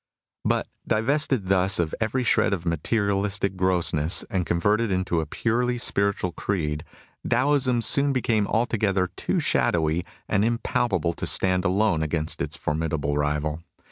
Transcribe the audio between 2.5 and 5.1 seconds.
of materialis tic grossness, and converted